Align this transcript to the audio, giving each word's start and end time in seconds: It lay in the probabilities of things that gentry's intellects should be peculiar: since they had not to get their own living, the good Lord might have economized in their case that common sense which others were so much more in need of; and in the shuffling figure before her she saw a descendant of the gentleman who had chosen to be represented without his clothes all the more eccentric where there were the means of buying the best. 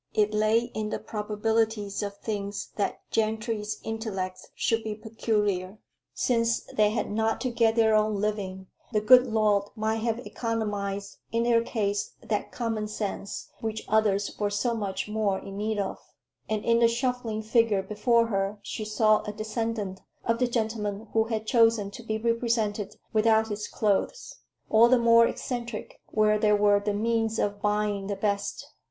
It 0.15 0.33
lay 0.33 0.61
in 0.73 0.89
the 0.89 0.97
probabilities 0.97 2.01
of 2.01 2.17
things 2.17 2.69
that 2.75 3.01
gentry's 3.11 3.79
intellects 3.83 4.47
should 4.55 4.83
be 4.83 4.95
peculiar: 4.95 5.77
since 6.15 6.61
they 6.73 6.89
had 6.89 7.11
not 7.11 7.39
to 7.41 7.51
get 7.51 7.75
their 7.75 7.93
own 7.93 8.15
living, 8.15 8.65
the 8.91 8.99
good 8.99 9.27
Lord 9.27 9.65
might 9.75 9.97
have 9.97 10.25
economized 10.25 11.17
in 11.31 11.43
their 11.43 11.63
case 11.63 12.13
that 12.23 12.51
common 12.51 12.87
sense 12.87 13.51
which 13.59 13.85
others 13.87 14.35
were 14.39 14.49
so 14.49 14.73
much 14.73 15.07
more 15.07 15.37
in 15.37 15.55
need 15.57 15.77
of; 15.77 15.99
and 16.49 16.65
in 16.65 16.79
the 16.79 16.87
shuffling 16.87 17.43
figure 17.43 17.83
before 17.83 18.25
her 18.25 18.57
she 18.63 18.83
saw 18.83 19.21
a 19.27 19.31
descendant 19.31 20.01
of 20.25 20.39
the 20.39 20.47
gentleman 20.47 21.09
who 21.13 21.25
had 21.25 21.45
chosen 21.45 21.91
to 21.91 22.01
be 22.01 22.17
represented 22.17 22.95
without 23.13 23.49
his 23.49 23.67
clothes 23.67 24.37
all 24.67 24.87
the 24.89 24.97
more 24.97 25.27
eccentric 25.27 26.01
where 26.07 26.39
there 26.39 26.55
were 26.55 26.79
the 26.79 26.91
means 26.91 27.37
of 27.37 27.61
buying 27.61 28.07
the 28.07 28.15
best. 28.15 28.65